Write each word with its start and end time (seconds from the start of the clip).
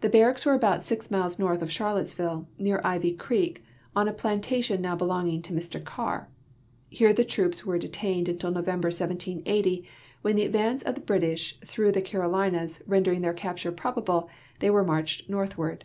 The 0.00 0.08
barracks 0.08 0.46
were 0.46 0.54
about 0.54 0.82
six 0.82 1.10
miles 1.10 1.38
north 1.38 1.60
of 1.60 1.70
Charlottesville, 1.70 2.48
near 2.56 2.80
Ivy 2.82 3.12
creek, 3.12 3.62
on 3.94 4.08
a 4.08 4.12
plantation 4.14 4.80
now 4.80 4.96
belonging 4.96 5.42
to 5.42 5.52
Mr 5.52 5.84
Carr. 5.84 6.30
Here 6.88 7.12
the 7.12 7.22
troops 7.22 7.66
were 7.66 7.76
de 7.78 7.86
tained 7.90 8.28
until 8.28 8.50
November, 8.50 8.86
1780, 8.88 9.86
when 10.22 10.36
the 10.36 10.44
advance 10.46 10.82
of 10.84 10.94
the 10.94 11.02
British 11.02 11.60
through 11.66 11.92
the 11.92 12.00
Carolinas 12.00 12.82
rendering 12.86 13.20
their 13.20 13.34
capture 13.34 13.70
])robable, 13.72 14.26
they 14.60 14.68
Avere 14.68 14.86
marched 14.86 15.28
northward. 15.28 15.84